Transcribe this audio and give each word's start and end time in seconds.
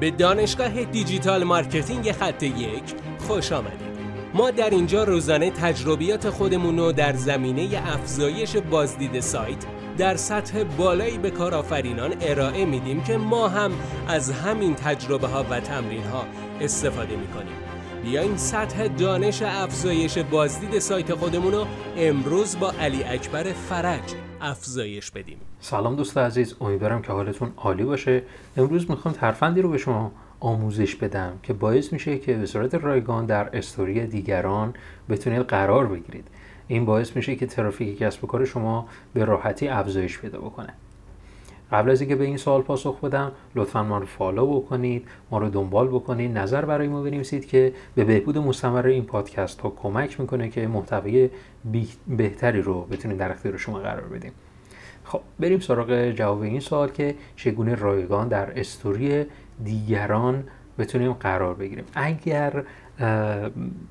به 0.00 0.10
دانشگاه 0.10 0.84
digital 0.84 1.44
marketing 1.44 2.12
خط 2.12 2.42
یک 2.42 2.82
خوش 3.18 3.52
آمدید. 3.52 3.94
ما 4.34 4.50
در 4.50 4.70
اینجا 4.70 5.04
روزانه 5.04 5.50
تجربیات 5.50 6.30
خودمون 6.30 6.78
رو 6.78 6.92
در 6.92 7.12
زمینه 7.12 7.82
افزایش 7.94 8.56
بازدید 8.56 9.20
سایت 9.20 9.64
در 9.98 10.16
سطح 10.16 10.62
بالایی 10.62 11.18
به 11.18 11.30
کارآفرینان 11.30 12.14
ارائه 12.20 12.64
میدیم 12.64 13.02
که 13.02 13.16
ما 13.16 13.48
هم 13.48 13.72
از 14.08 14.30
همین 14.30 14.74
تجربه 14.74 15.26
ها 15.26 15.44
و 15.50 15.60
تمرین 15.60 16.04
ها 16.04 16.24
استفاده 16.60 17.16
می‌کنیم. 17.16 17.73
بیاین 18.04 18.36
سطح 18.36 18.88
دانش 18.88 19.42
افزایش 19.42 20.18
بازدید 20.18 20.78
سایت 20.78 21.14
خودمون 21.14 21.52
رو 21.52 21.66
امروز 21.96 22.58
با 22.58 22.72
علی 22.80 23.04
اکبر 23.04 23.52
فرج 23.52 24.14
افزایش 24.40 25.10
بدیم. 25.10 25.36
سلام 25.60 25.96
دوست 25.96 26.18
عزیز 26.18 26.56
امیدوارم 26.60 27.02
که 27.02 27.12
حالتون 27.12 27.52
عالی 27.56 27.84
باشه. 27.84 28.22
امروز 28.56 28.90
می‌خوام 28.90 29.14
ترفندی 29.14 29.62
رو 29.62 29.68
به 29.68 29.78
شما 29.78 30.12
آموزش 30.40 30.94
بدم 30.94 31.32
که 31.42 31.52
باعث 31.52 31.92
میشه 31.92 32.18
که 32.18 32.34
به 32.34 32.46
صورت 32.46 32.74
رایگان 32.74 33.26
در 33.26 33.56
استوری 33.56 34.06
دیگران 34.06 34.74
بتونید 35.08 35.42
قرار 35.42 35.86
بگیرید. 35.86 36.28
این 36.68 36.84
باعث 36.84 37.16
میشه 37.16 37.36
که 37.36 37.46
ترافیک 37.46 37.98
کسب 37.98 38.24
و 38.24 38.26
کار 38.26 38.44
شما 38.44 38.88
به 39.14 39.24
راحتی 39.24 39.68
افزایش 39.68 40.18
پیدا 40.18 40.38
بکنه. 40.38 40.72
قبل 41.72 41.90
از 41.90 42.00
اینکه 42.00 42.16
به 42.16 42.24
این 42.24 42.36
سوال 42.36 42.62
پاسخ 42.62 43.00
بدم 43.00 43.32
لطفا 43.54 43.82
ما 43.82 43.98
رو 43.98 44.06
فالو 44.06 44.60
بکنید 44.60 45.08
ما 45.30 45.38
رو 45.38 45.48
دنبال 45.48 45.88
بکنید. 45.88 46.38
نظر 46.38 46.64
برای 46.64 46.88
ما 46.88 47.02
بنویسید 47.02 47.46
که 47.46 47.72
به 47.94 48.04
بهبود 48.04 48.38
مستمر 48.38 48.86
این 48.86 49.04
پادکست 49.04 49.60
ها 49.60 49.70
کمک 49.76 50.20
می‌کنه 50.20 50.48
که 50.48 50.66
محتوای 50.66 51.30
بهتری 52.06 52.62
رو 52.62 52.80
بتونید 52.80 53.18
در 53.18 53.32
اختیار 53.32 53.56
شما 53.56 53.78
قرار 53.78 54.08
بدیم. 54.08 54.32
خب 55.04 55.20
بریم 55.40 55.60
سراغ 55.60 56.10
جواب 56.10 56.42
این 56.42 56.60
سوال 56.60 56.88
که 56.88 57.14
چگونه 57.36 57.74
رایگان 57.74 58.28
در 58.28 58.60
استوری 58.60 59.26
دیگران 59.64 60.44
بتونیم 60.78 61.12
قرار 61.12 61.54
بگیریم. 61.54 61.84
اگر 61.94 62.64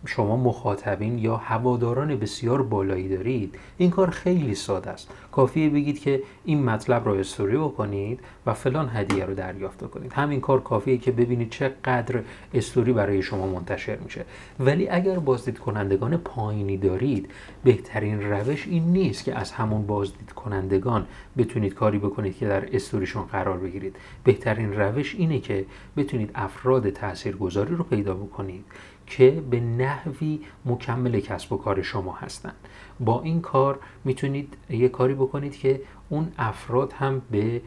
شما 0.06 0.38
مخاطبین 0.38 1.18
یا 1.18 1.38
هواداران 1.38 2.16
بسیار 2.16 2.62
بالایی 2.64 3.10
دارید. 3.10 3.56
این 3.78 3.90
کار 3.90 4.10
خیلی 4.10 4.56
ساده 4.56 4.90
است. 4.90 5.10
کافیه 5.32 5.70
بگید 5.70 6.00
که 6.00 6.24
این 6.46 6.64
مطلب 6.64 7.06
را 7.06 7.16
استوری 7.16 7.58
بکنید 7.58 8.20
و 8.46 8.54
فلان 8.54 8.90
هدیه 8.94 9.26
رو 9.26 9.34
دریافت 9.34 9.90
کنید 9.90 10.14
همین 10.14 10.42
کار 10.42 10.62
کافیه 10.62 10.98
که 10.98 11.12
ببینید 11.12 11.50
چقدر 11.50 12.20
استوری 12.54 12.94
برای 12.94 13.22
شما 13.22 13.48
منتشر 13.48 13.96
میشه. 13.96 14.26
ولی 14.60 14.90
اگر 14.90 15.20
بازدید 15.20 15.60
کنندگان 15.60 16.18
پایینی 16.18 16.78
دارید 16.78 17.32
بهترین 17.64 18.22
روش 18.22 18.68
این 18.68 18.84
نیست 18.84 19.24
که 19.24 19.40
از 19.40 19.52
همون 19.52 19.88
بازدید 19.88 20.32
کنندگان 20.32 21.06
بتونید 21.38 21.74
کاری 21.74 21.98
بکنید 21.98 22.38
که 22.38 22.48
در 22.48 22.76
استوریشون 22.76 23.24
قرار 23.24 23.58
بگیرید. 23.58 23.96
بهترین 24.24 24.74
روش 24.74 25.16
اینه 25.16 25.40
که 25.40 25.66
بتونید 25.98 26.32
افراد 26.36 26.90
تاثیرگذاری 26.90 27.76
رو 27.76 27.84
پیدا 27.84 28.14
بکنید. 28.14 28.66
که 29.08 29.44
به 29.50 29.60
نحوی 29.60 30.40
مکمل 30.66 31.20
کسب 31.20 31.54
و 31.54 31.58
کار 31.58 31.82
شما 31.82 32.14
هستند. 32.14 32.56
با 33.00 33.22
این 33.22 33.42
کار 33.42 33.80
می‌تونید 34.04 34.58
یه 34.70 34.90
کاری 34.90 35.14
بکنید 35.14 35.58
که 35.58 35.82
اون 36.10 36.32
افراد 36.38 36.94
هم 36.94 37.22
به 37.32 37.62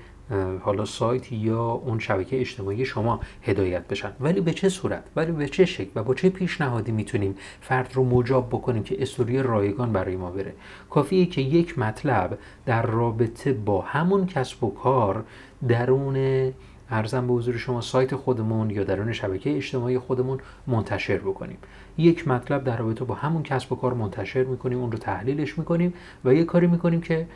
حالا 0.61 0.85
سایت 0.85 1.33
یا 1.33 1.63
اون 1.63 1.99
شبکه 1.99 2.41
اجتماعی 2.41 2.85
شما 2.85 3.21
هدایت 3.43 3.89
بشن. 3.89 4.13
ولی 4.21 4.41
به 4.41 4.53
چه 4.53 4.69
صورت؟ 4.69 5.05
ولی 5.17 5.33
به 5.33 5.49
چه 5.49 5.65
شکل؟ 5.65 5.91
و 5.95 6.03
با 6.03 6.15
چه 6.15 6.29
پیشنهادی 6.29 6.93
می‌تونیم 6.93 7.35
فرد 7.61 7.91
رو 7.95 8.05
مجاب 8.05 8.49
بکنیم 8.49 8.83
که 8.83 9.03
استوری 9.03 9.43
رایگان 9.43 9.93
برای 9.93 10.17
ما 10.17 10.31
بره؟ 10.31 10.55
کافیه 10.91 11.27
که 11.27 11.41
یک 11.41 11.79
مطلب 11.79 12.39
در 12.67 12.83
رابطه 12.83 13.53
با 13.53 13.81
همون 13.81 14.27
کسب 14.27 14.65
و 14.65 14.75
کار 14.75 15.25
درون 15.69 16.53
ارزم 16.91 17.27
به 17.27 17.33
حضور 17.33 17.57
شما 17.57 17.81
سایت 17.81 18.15
خودمون 18.15 18.71
یا 18.71 18.85
درون 18.85 19.13
شبکه 19.13 19.57
اجتماعی 19.57 19.99
خودمون 19.99 20.39
منتشر 20.67 21.19
بکنیم. 21.19 21.59
یک 21.99 22.29
مطلب 22.29 22.65
در 22.65 22.77
رابطه 22.77 23.05
با 23.05 23.15
همون 23.15 23.43
کسب 23.43 23.73
و 23.73 23.77
کار 23.77 23.95
منتشر 23.95 24.45
می‌کنیم 24.45 24.79
اون 24.79 24.93
رو 24.93 24.99
تحلیلش 24.99 25.59
می‌کنیم 25.59 25.95
و 26.25 26.35
یه 26.35 26.45
کاری 26.45 26.67
می‌کنیم 26.67 27.01
که 27.01 27.27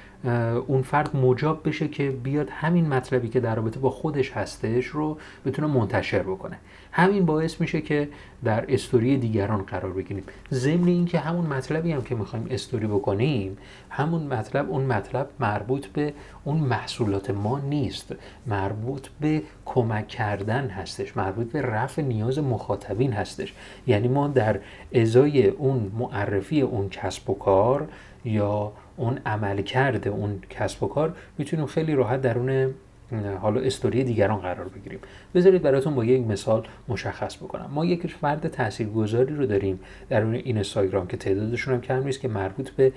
اون 0.67 0.83
فرد 0.83 1.17
مجاب 1.17 1.69
بشه 1.69 1.89
که 1.89 2.11
بیاد 2.11 2.49
همین 2.51 2.89
مطلبی 2.89 3.29
که 3.29 3.41
در 3.41 3.55
رابطه 3.55 3.81
با 3.81 3.91
خودش 3.91 4.33
هستش 4.33 4.87
رو 4.87 5.19
بتونه 5.47 5.69
منتشر 5.69 6.23
بکنه. 6.23 6.59
همین 6.93 7.27
باعث 7.27 7.61
میشه 7.61 7.81
که 7.81 8.09
در 8.45 8.65
استوری 8.69 9.17
دیگران 9.17 9.63
قرار 9.63 9.93
بگیریم. 9.93 10.25
ضمن 10.53 10.89
اینکه 10.89 11.19
همون 11.19 11.47
مطلبی 11.47 11.93
هم 11.93 12.03
که 12.03 12.15
می‌خوایم 12.15 12.47
استوری 12.51 12.87
بکنیم 12.87 13.59
همون 13.91 14.23
مطلب 14.23 14.71
اون 14.71 14.85
مطلب 14.85 15.29
مربوط 15.41 15.87
به 15.87 16.13
اون 16.45 16.57
محصولات 16.57 17.31
ما 17.31 17.59
نیست. 17.59 18.15
مربوط 18.47 19.09
به 19.21 19.40
کمک 19.65 20.09
کردن 20.09 20.69
هستش 20.69 21.17
مربوط 21.17 21.53
به 21.53 21.63
رفع 21.63 22.03
نیاز 22.03 22.39
مخاطبین 22.39 23.13
هستش. 23.13 23.55
یعنی 23.87 24.09
ما 24.09 24.29
در 24.29 24.61
ازای 24.95 25.47
اون 25.47 25.93
معرفی 25.99 26.61
اون 26.61 26.89
کسب 26.89 27.31
و 27.31 27.35
کار 27.35 27.89
یا 28.25 28.73
اون 28.97 29.19
عمل 29.27 29.63
کرده 29.63 30.11
اون 30.11 30.41
کسب 30.51 30.83
و 30.83 30.89
کار 30.89 31.17
می‌تونیم 31.39 31.67
خیلی 31.67 31.95
راحت 31.95 32.21
درون 32.21 32.75
حالا 33.41 33.61
استوری 33.61 34.05
دیگران 34.05 34.39
قرار 34.39 34.69
بگیریم. 34.69 34.99
بذارید 35.35 35.63
براتون 35.63 35.95
با 35.95 36.05
یک 36.05 36.27
مثال 36.27 36.67
مشخص 36.89 37.37
بکنم. 37.37 37.71
ما 37.75 37.85
یک 37.85 38.07
فرد 38.07 38.49
تاثیرگذاری 38.49 39.35
رو 39.35 39.47
داریم 39.47 39.81
در 40.09 40.23
اون 40.23 40.35
اینستاگرام 40.35 41.07
که 41.07 41.17
تعدادشون 41.17 41.75
هم 41.75 41.81
کم 41.81 42.03
نیست 42.03 42.21
که 42.21 42.29
مربوط 42.29 42.71
به 42.71 42.93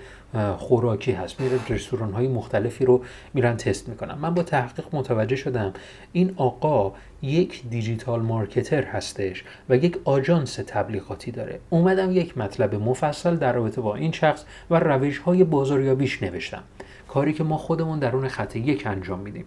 خوراکی 0.57 1.12
هست. 1.12 1.41
میره 1.41 1.59
رستوران 1.69 2.13
های 2.13 2.28
مختلفی 2.28 2.85
رو 2.85 3.03
میرن 3.34 3.57
تست 3.57 3.90
می‌کنن. 3.90 4.16
من 4.16 4.34
با 4.34 4.44
تحقیق 4.44 4.85
متوجه 4.91 5.35
شدم 5.35 5.73
این 6.12 6.34
آقا 6.35 6.94
یک 7.22 7.69
دیجیتال 7.69 8.22
مارکتر 8.22 8.84
هستش 8.84 9.44
و 9.69 9.75
یک 9.75 9.97
آژانس 10.06 10.56
تبلیغاتی 10.68 11.31
داره. 11.31 11.59
اومدم 11.69 12.12
یک 12.12 12.38
مطلب 12.38 12.75
مفصل 12.75 13.35
در 13.35 13.53
رابطه 13.53 13.81
با 13.81 13.96
این 13.96 14.12
شخص 14.12 14.44
و 14.69 14.79
روش 14.79 15.18
های 15.18 15.44
بازاریابیش 15.44 16.23
نوشتم. 16.23 16.63
کاری 17.07 17.34
که 17.34 17.44
ما 17.44 17.57
خودمون 17.57 18.00
درون 18.00 18.28
خط 18.28 18.56
یک 18.56 18.88
انجام 18.88 19.19
میدیم. 19.19 19.46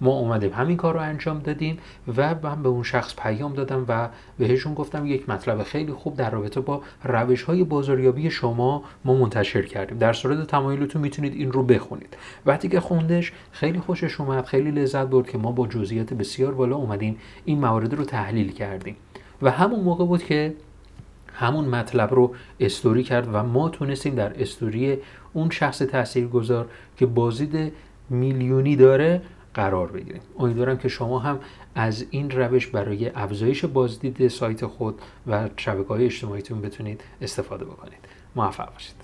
ما 0.00 0.10
اومدیم 0.10 0.52
همین 0.52 0.76
کار 0.76 0.94
رو 0.94 1.00
انجام 1.00 1.38
دادیم 1.38 1.78
و 2.16 2.34
من 2.42 2.62
به 2.62 2.68
اون 2.68 2.82
شخص 2.82 3.14
پیام 3.16 3.54
دادم 3.54 3.84
و 3.88 4.08
بهشون 4.38 4.74
گفتم 4.74 5.06
یک 5.06 5.28
مطلب 5.28 5.62
خیلی 5.62 5.92
خوب 5.92 6.16
در 6.16 6.30
رابطه 6.30 6.60
با 6.60 6.82
روش 7.04 7.42
های 7.42 7.64
بازاریابی 7.64 8.30
شما 8.30 8.84
ما 9.04 9.14
منتشر 9.14 9.62
کردیم. 9.62 9.98
در 9.98 10.12
صورت 10.12 10.46
تمایلتون 10.46 11.02
می‌تونید 11.02 11.34
این 11.34 11.52
رو 11.52 11.62
بخونید. 11.62 12.16
وقتی 12.46 12.68
که 12.68 12.80
خوندش 12.80 13.32
خیلی 13.52 13.78
خوشش 13.78 14.20
اومد 14.20 14.44
خیلی 14.44 14.70
لذت 14.70 15.06
برد 15.06 15.30
که 15.30 15.38
ما 15.38 15.52
با 15.52 15.66
جزئیات 15.66 16.14
بسیار 16.14 16.54
بالا 16.54 16.76
اومدیم 16.76 17.16
این 17.44 17.58
موارد 17.58 17.94
رو 17.94 18.04
تحلیل 18.04 18.52
کردیم. 18.52 18.96
و 19.42 19.50
همون 19.50 19.80
موقع 19.80 20.04
بود 20.04 20.22
که 20.22 20.54
همون 21.32 21.64
مطلب 21.64 22.14
رو 22.14 22.34
استوری 22.60 23.02
کرد 23.02 23.28
و 23.32 23.42
ما 23.42 23.68
تونستیم 23.68 24.14
در 24.14 24.42
استوری 24.42 24.98
اون 25.32 25.50
شخص 25.50 25.78
تاثیرگذار 25.78 26.66
که 26.96 27.06
بازدید 27.06 27.72
میلیونی 28.10 28.76
داره 28.76 29.22
قرار 29.56 29.92
بگیریم. 29.92 30.22
امیدوارم 30.38 30.78
که 30.78 30.88
شما 30.88 31.18
هم 31.18 31.40
از 31.74 32.04
این 32.10 32.30
روش 32.30 32.66
برای 32.66 33.08
افزایش 33.08 33.64
بازدید 33.64 34.28
سایت 34.28 34.66
خود 34.66 35.00
و 35.26 35.48
شبکه 35.56 35.88
های 35.88 36.04
اجتماعیتون 36.04 36.60
بتونید 36.60 37.00
استفاده 37.20 37.64
بکنید. 37.64 37.98
موفق 38.36 38.72
باشید. 38.72 38.94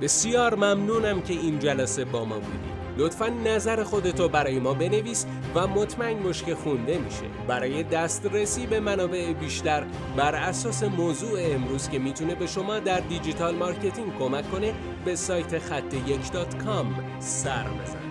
بسیار 0.00 0.54
ممنونم 0.54 1.20
که 1.20 1.34
این 1.34 1.58
جلسه 1.58 2.04
با 2.04 2.24
ما 2.24 2.34
بودید. 2.34 2.80
لطفا 2.98 3.26
نظر 3.26 3.84
خودتو 3.84 4.28
برای 4.28 4.58
ما 4.58 4.74
بنویس 4.74 5.26
و 5.54 5.66
مطمئن 5.66 6.22
باش 6.22 6.42
که 6.42 6.54
خونده 6.54 6.98
میشه. 6.98 7.24
برای 7.48 7.82
دسترسی 7.82 8.66
به 8.66 8.80
منابع 8.80 9.32
بیشتر 9.32 9.84
بر 10.16 10.34
اساس 10.34 10.82
موضوع 10.82 11.38
امروز 11.42 11.88
که 11.88 11.98
می‌تونه 11.98 12.34
به 12.34 12.46
شما 12.46 12.78
در 12.78 13.00
digital 13.00 13.56
marketing 13.56 14.18
کمک 14.18 14.50
کنه 14.50 14.72
به 15.04 15.14
سایت 15.16 15.58
خط 15.58 15.94
یک 15.94 16.20
سر 17.18 17.64
بزن 17.64 18.10